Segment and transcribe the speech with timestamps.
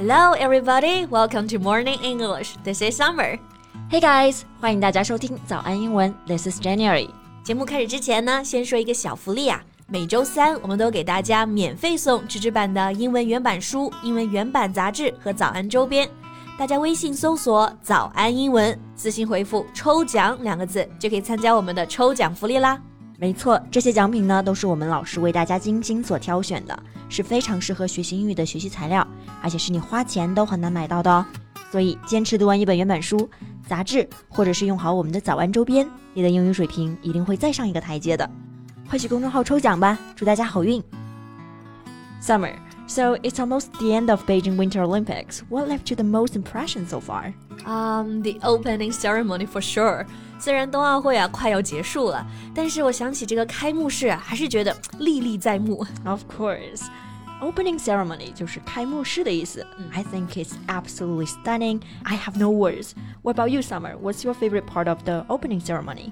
[0.00, 1.04] Hello, everybody.
[1.04, 2.56] Welcome to Morning English.
[2.64, 3.38] This is Summer.
[3.90, 6.14] Hey guys，欢迎大家收听早安英文。
[6.26, 7.10] This is January。
[7.44, 9.62] 节目开始之前呢，先说一个小福利啊。
[9.86, 16.08] 每周三，我们都给大家免费送纸质版的英文原版书、英文原版杂志和早安周边。
[16.58, 22.80] 大家微信搜索“早安英文”，私信回复“抽奖”两个字，就可以参加我们的抽奖福利啦。
[23.20, 29.06] 没错，这些奖品呢都是我们老师为大家精心所挑选的，是非常适合学习英语的学习材料，
[29.42, 31.26] 而且是你花钱都很难买到的哦。
[31.70, 33.28] 所以坚持读完一本原版书、
[33.68, 38.28] 杂志，或者是用好我们的早安周边，你的英语水平一定会再上一个台阶的。
[38.88, 40.82] 快去公众号抽奖吧，祝大家好运
[42.22, 42.54] ！Summer.
[42.86, 45.42] So it's almost the end of Beijing Winter Olympics.
[45.50, 47.34] What left you the most impression so far?
[47.66, 50.06] Um, the opening ceremony for sure.
[50.39, 55.85] 虽然冬奥会啊快要结束了，但是我想起这个开幕式啊，还是觉得历历在目。
[56.05, 56.83] Of course.
[57.41, 59.65] Opening ceremony 就是开幕式的意思。
[59.91, 61.81] I think it's absolutely stunning.
[62.03, 62.91] I have no words.
[63.23, 63.97] What about you, Summer?
[63.97, 66.11] What's your favorite part of the opening ceremony?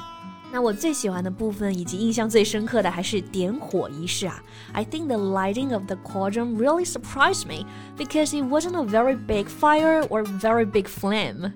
[0.51, 4.43] 那我最喜欢的部分以及印象最深刻的还是点火仪式啊。
[4.73, 7.65] I think the lighting of the cauldron really surprised me
[7.97, 11.53] because it wasn't a very big fire or very big flame.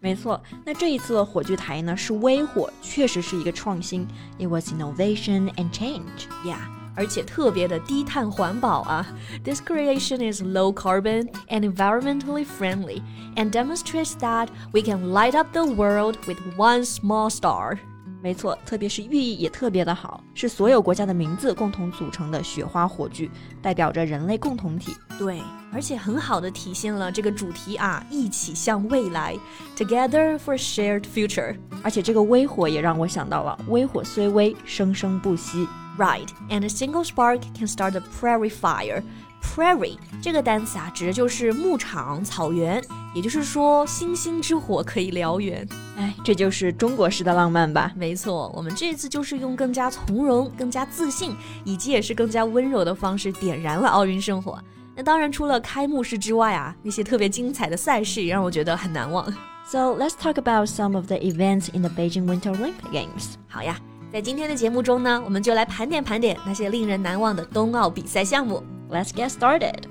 [0.00, 4.06] 没错，那这一次的火炬台呢是微火，确实是一个创新。
[4.38, 6.28] It was innovation and change.
[6.44, 6.58] Yeah.
[6.94, 9.06] 而且特别的低碳环保啊！
[9.44, 13.02] This creation is low carbon and environmentally friendly
[13.34, 17.78] and demonstrates that we can light up the world with one small star.
[18.21, 23.29] 没错，特别是寓意也特别的好，是所有国家的名字共同组成的雪花火炬，
[23.61, 24.95] 代表着人类共同体。
[25.17, 25.41] 对，
[25.73, 29.35] 而且很好的体现了这个主题啊，一起向未来
[29.75, 31.57] ，Together for shared future。
[31.81, 35.67] 而且这个微火也让我想到了，微火虽微，生生不息。
[35.97, 39.03] Right, and a single spark can start a prairie fire.
[39.41, 42.81] Prairie 这个单词啊，指的就是牧场、草原，
[43.13, 45.67] 也就是说，星星之火可以燎原。
[45.97, 47.91] 哎，这就是中国式的浪漫吧？
[47.95, 51.35] 没错，我们这次就是用更加从容、更加自信，
[51.65, 54.57] 以及也是更加温柔的方式点燃了奥运圣火。
[54.95, 59.25] 那当然，除了开幕式之外啊，那些特别精彩的赛事也让我觉得很难忘。
[59.65, 63.35] So let's talk about some of the events in the Beijing Winter Olympic Games。
[63.47, 63.77] 好呀，
[64.11, 68.63] 在今天的节目中呢，我们就来盘点盘点那些令人难忘的冬奥比赛项目。
[68.91, 69.85] Let's get started。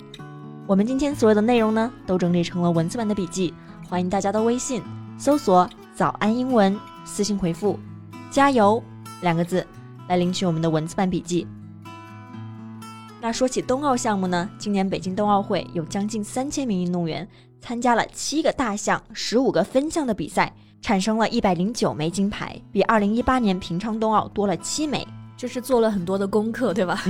[0.67, 3.55] 我们今天所有的内容呢，都整理成了文字版的笔记，
[3.89, 4.83] 欢迎大家到微信
[5.19, 5.67] 搜索
[5.97, 7.81] “早安英文”，私信回复
[8.31, 8.83] “加油”
[9.23, 9.67] 两个字
[10.07, 11.47] 来领取我们的文字版笔记。
[13.23, 17.27] 那说起冬奥项目呢，今年北京冬奥会有将近三千名运动员
[17.59, 25.07] 参加了七个大项、十五个分项的比赛，产生了一百零九枚金牌，比二零一八年平昌冬奥多了七枚。
[25.40, 27.02] 就是做了很多的功课，对吧？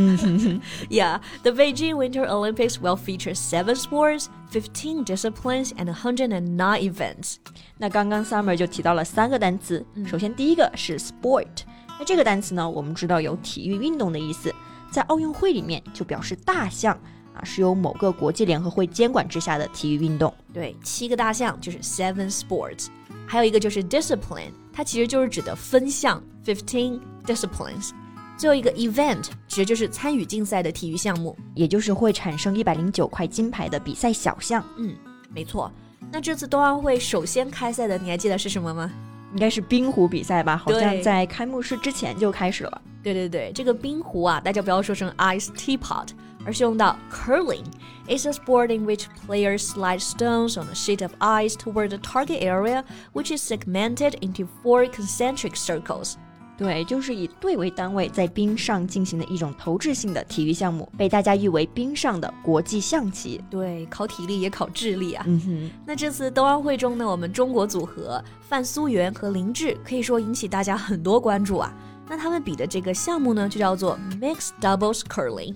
[0.89, 6.55] Yeah, the Beijing Winter Olympics will feature seven sports, fifteen disciplines, and a hundred and
[6.55, 7.35] nine events.
[7.77, 11.63] 那刚刚 Summer 就提到了三个单词，首先第一个是 sport。
[11.99, 14.53] 那这个单词呢，我们知道有体育运动的意思，
[14.89, 16.97] 在奥运会里面就表示大项
[17.35, 20.33] 啊，是由某个国际联合会监管之下的体育运动。
[20.51, 22.87] 对，七个大项就是 seven sports，
[23.27, 27.91] 还有一个就是 discipline，它其实就是指的分项，fifteen disciplines。
[28.40, 34.64] 最后一个 event 指的就是参与竞赛的体育项目，也就是会产生一百零九块金牌的比赛小项。
[34.78, 34.96] 嗯，
[35.28, 35.70] 没错。
[36.10, 38.90] 那这次冬奥会首先开赛的，你还记得是什么吗？
[39.34, 40.56] 应该是冰壶比赛吧？
[40.56, 42.80] 好像在开幕式之前就开始了。
[43.02, 46.08] 对对对，这个冰壶啊，大家不要说成 ice teapot，
[46.46, 47.66] 而是用到 curling。
[48.08, 52.40] It's a sport in which players slide stones on a sheet of ice toward the target
[52.40, 56.14] area, which is segmented into four concentric circles.
[56.60, 63.42] 对，就是以队为单位在冰上进行的一种投掷性的体育项目，被大家誉为冰上的国际象棋。
[63.48, 65.24] 对，考体力也考智力啊。
[65.26, 65.70] 嗯哼。
[65.86, 71.74] 那这次冬奥会中呢，我们中国组合范苏源和林志可以说引起大家很多关注啊。
[72.06, 75.54] 那他们比的这个项目呢，就叫做 Mixed Doubles Curling。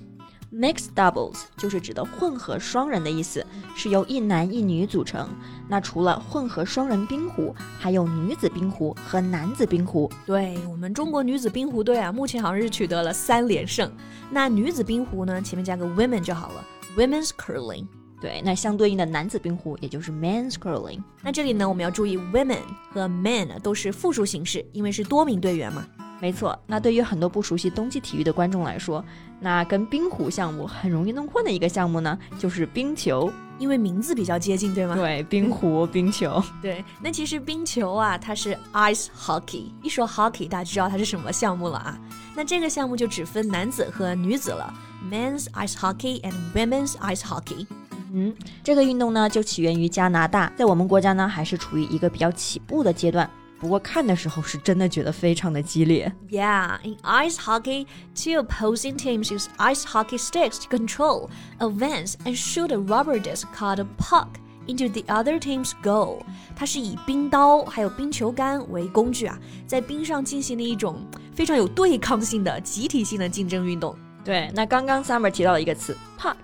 [0.55, 5.29] Mixed doubles 就是指的混合双人的意思，是由一男一女组成。
[5.69, 10.09] 那除了混合双人冰壶，还有女子冰壶和男子冰壶。
[10.25, 13.91] 对我们中国女子冰壶队啊，目前好像是取得了三连胜。
[14.31, 16.65] 那女子冰壶呢，前面加个 women 就好了
[16.97, 17.87] ，women's curling。
[18.21, 21.03] 对，那相对应的男子冰壶也就是 men's curling。
[21.21, 22.63] 那这里呢，我们要注意 women
[22.93, 25.85] 和 men 都是复数形式，因为是多名队员嘛。
[26.25, 29.05] 没错，那对于很多不熟悉冬季体育的观众来说，
[29.41, 34.95] 那跟冰壶项目很容易弄混的一个项目呢，就是冰球，因为名字比较接近，对吗？
[34.95, 36.43] 对，冰壶、 冰球。
[36.63, 39.65] 对，那其实冰球啊，它是 ice hockey。
[39.83, 42.01] 一说 hockey，大家知道它是什么项目了啊？
[42.35, 44.73] 那这个项目就只分男子和女子了
[45.13, 47.67] ，men's ice hockey and women's ice hockey。
[48.15, 53.29] 嗯，这个运动呢就起源于加拿大，在我们国家呢还是处于一个比较起步的阶段。
[53.61, 56.13] 不过看的时候是真的觉得非常的激烈。
[56.29, 62.73] Yeah, in ice hockey, two opposing teams use ice hockey sticks to control, advance, and shoot
[62.73, 64.29] a rubber disc called a puck
[64.67, 66.19] into the other team's goal.
[66.55, 70.99] 它是以冰刀还有冰球杆为工具啊，在冰上进行的一种
[71.33, 73.97] 非常有对抗性的集体性的竞争运动。
[74.25, 76.37] 对，那刚刚 Summer 提到了一个词 puck。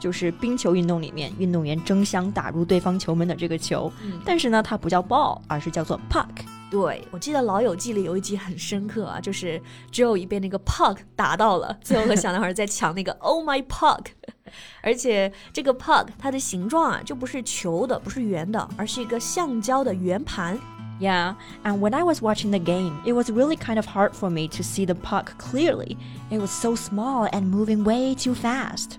[0.00, 6.27] 就是冰球运动里面，运动员争相打入对方球门的这个球，嗯、但是呢，它不叫 ball，而是叫做 puck。
[6.70, 9.60] 对，我记得《老友记》里有一集很深刻啊，就是
[9.90, 14.04] Joey 被那个 puck 打到了，最后和小男孩在抢那个 Oh my puck，
[14.82, 20.58] 而且这个 puck 它的形状啊就不是球的，不是圆的，而是一个橡胶的圆盘。
[21.00, 24.48] Yeah, and when I was watching the game, it was really kind of hard for me
[24.48, 25.96] to see the puck clearly.
[26.28, 28.98] It was so small and moving way too fast.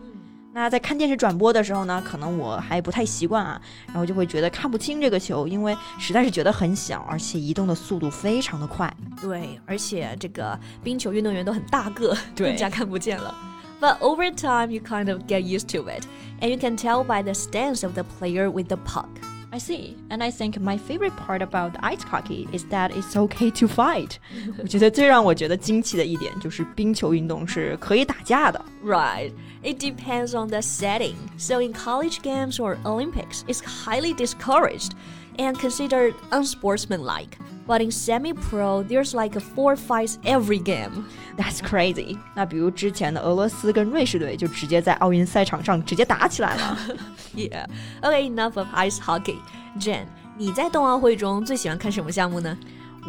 [0.52, 8.88] 那在看电视转播的时候呢，可能我还不太习惯啊，然后就会觉得看不清这个球，因为实在是觉得很小，而且移动的速度非常的快。
[9.20, 13.34] 对，而且这个冰球运动员都很大个，更加看不见了。
[13.80, 16.04] But over time, you kind of get used to it,
[16.40, 19.08] and you can tell by the stance of the player with the puck.
[19.50, 23.50] I see, and I think my favorite part about ice hockey is that it's okay
[23.60, 24.16] to fight.
[24.58, 28.60] 我觉得最让我觉得惊奇的一点就是冰球运动是可以打架的。
[28.84, 29.32] Right.
[29.62, 31.16] It depends on the setting.
[31.36, 34.94] So in college games or Olympics, it's highly discouraged
[35.38, 37.38] and considered unsportsmanlike.
[37.66, 41.06] But in semi-pro, there's like a four fights every game.
[41.36, 42.18] That's crazy.
[42.34, 46.78] 那比如之前的俄罗斯跟瑞士队就直接在奥运赛场上直接打起来了。
[47.34, 47.66] yeah.
[48.02, 49.38] Okay, enough of ice hockey.
[49.80, 50.04] Jen,
[50.36, 52.56] 你在冬奥会中最喜欢看什么项目呢？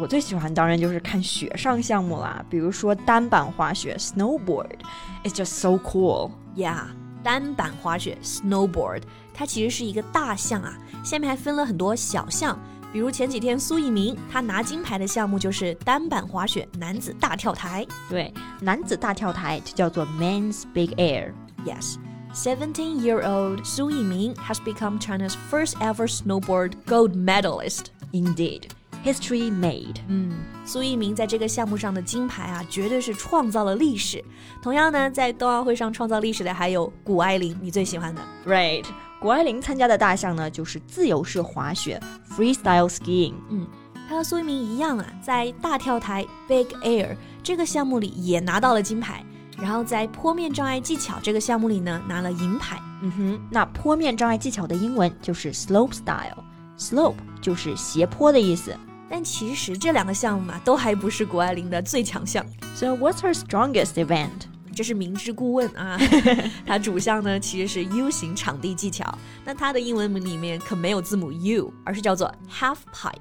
[0.00, 6.30] 我最喜欢当然就是看雪上项目啦，比如说单板滑雪 （snowboard）。It's just so cool.
[6.54, 6.82] Yeah，
[7.22, 9.02] 单板滑雪 （snowboard）
[9.32, 12.58] 它其实是一个大项啊，下面还分了很多小项。
[12.92, 17.86] 比如前几天苏翊鸣他拿金牌的项目就是单板滑雪男子大跳台。
[18.08, 27.86] 对，男子大跳台就叫做 Men's Big Air。Yes。17-year-old Su Yiming has become China's first ever snowboard gold medalist.
[28.12, 28.68] Indeed.
[29.03, 30.31] History made，嗯，
[30.63, 34.23] 苏翊鸣在这个项目上的金牌啊，绝对是创造了历史。
[34.61, 38.85] 同样呢，在冬奥会上创造历史的还有谷爱凌，你最喜欢的？Right，
[39.19, 41.99] 谷爱凌参加的大项呢，就是自由式滑雪
[42.29, 43.33] （freestyle skiing）。
[43.49, 43.65] 嗯，
[44.07, 49.25] 她和苏翊鸣一样啊，在大跳台 （big air） 这个项目里也拿到了金牌，
[49.57, 52.79] 然后在坡面障碍技巧这个项目里呢，拿了银牌。
[53.01, 58.77] 嗯哼，那坡面障碍技巧的英文就是 slope style，slope 就是斜坡的意思。
[59.11, 62.43] 但其实这两个项目嘛，都还不是谷爱凌的最强项。
[62.73, 64.29] So what's her strongest event？
[64.73, 65.99] 这是明知故问啊。
[66.65, 69.05] 它主项呢其实是 U 型场地技巧。
[69.43, 73.17] 那它的英文名里面可没有字母 U，而是叫做 half pipe。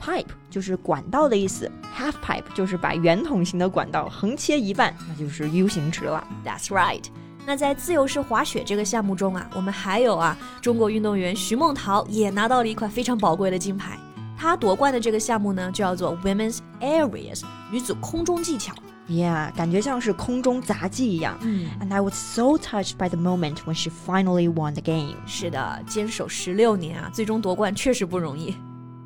[0.00, 6.24] Pipe 就是管道的意思，half pipe 就是把圆筒形的管道横切一半，那就是 U 型池了。
[6.44, 7.02] That's right。
[7.44, 13.98] 那在自由式滑雪这个项目中啊，我们还有啊，中国运动员徐梦桃也拿到了一块非常宝贵的金牌。
[14.44, 18.74] 她夺冠的这个项目呢，就叫做 Women's Aerials 女子空中技巧。
[19.08, 21.38] Yeah，感觉像是空中杂技一样。
[21.40, 25.14] 嗯，And I was so touched by the moment when she finally won the game。
[25.26, 28.54] 是的，坚守十六年啊，最终夺冠确实不容易。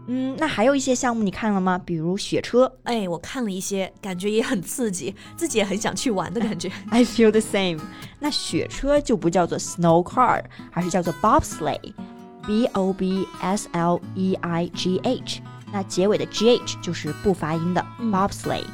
[0.08, 1.80] 嗯，那还有一些项目你看了吗？
[1.84, 2.72] 比如雪车。
[2.82, 6.68] 哎，我看了一些，感觉也很刺激，自己也很想去玩的感觉。
[6.90, 7.78] I feel the same。
[8.18, 11.92] 那雪车就不叫做 snow car，而是叫做 bobsleigh。
[12.47, 18.65] B O B S L E I G H，那结尾的 G H 就是不发音的 bobsleigh。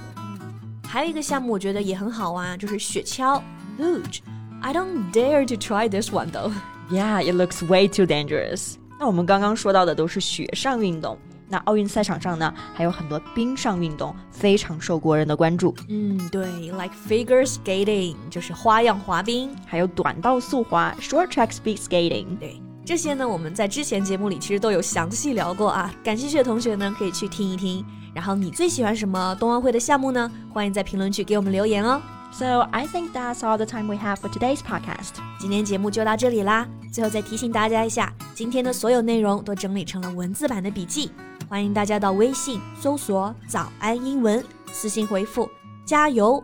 [0.87, 3.41] 还有一个项目我觉得也很好玩，就是雪橇
[3.79, 6.51] luge。I don't dare to try this one though.
[6.91, 8.75] Yeah, it looks way too dangerous.
[8.99, 15.73] 那我们刚刚说到的都是雪上运动，那奥运赛场上呢，还有很多冰上运动，非常受国人的关注。
[15.87, 22.37] 嗯，对，like figure skating 就是花样滑冰，还有短道速滑 short track speed skating。
[22.39, 22.59] 对。
[22.84, 27.84] 这些呢，我们在之前节目里其实都有详细聊过啊，感兴趣的同学呢可以去听一听。
[28.14, 30.30] 然后你最喜欢什么冬奥会的项目呢？
[30.52, 32.00] 欢迎在评论区给我们留言哦。
[32.30, 35.14] So I think that's all the time we have for today's podcast。
[35.40, 36.68] 今天节目就到这里啦。
[36.92, 41.10] 最后再提醒大家一下，今天的所有内容都整理成了文字版的笔记，
[41.48, 45.48] 欢迎大家到微信搜索“早安英文”，私信回复
[45.86, 46.42] “加油”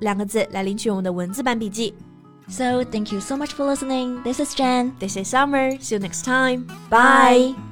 [0.00, 1.94] 两个字来领取我们的文字版笔记。
[2.48, 4.22] So, thank you so much for listening.
[4.22, 4.94] This is Jen.
[4.98, 5.78] This is Summer.
[5.80, 6.64] See you next time.
[6.90, 7.54] Bye.
[7.56, 7.71] Bye.